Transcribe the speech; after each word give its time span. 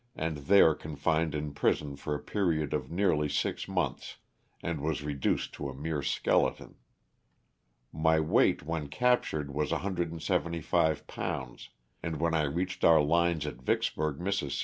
and 0.15 0.37
there 0.49 0.73
confined 0.73 1.35
in 1.35 1.53
prison 1.53 1.95
for 1.95 2.15
a 2.15 2.19
period 2.23 2.73
of 2.73 2.89
nearly 2.89 3.29
six 3.29 3.67
months, 3.67 4.17
and 4.63 4.81
was 4.81 5.03
reduced 5.03 5.53
to 5.53 5.69
a 5.69 5.75
mere 5.75 6.01
skeleton. 6.01 6.73
My 7.93 8.19
weight 8.19 8.63
when 8.63 8.87
cap 8.87 9.21
tured 9.21 9.49
was 9.51 9.71
175 9.71 11.05
pounds, 11.05 11.69
and 12.01 12.19
when 12.19 12.33
I 12.33 12.45
reached 12.45 12.83
our 12.83 12.99
lines 12.99 13.45
at 13.45 13.61
Vicksburg, 13.61 14.19
Miss. 14.19 14.41